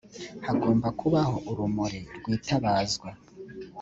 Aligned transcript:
hagomba 0.47 0.87
kubaho 0.99 1.35
urumuri 1.49 1.99
rwitabazwa 2.17 3.09